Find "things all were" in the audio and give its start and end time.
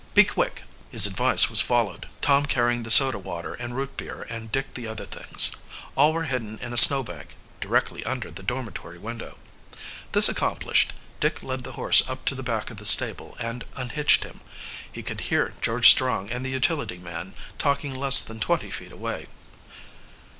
5.05-6.23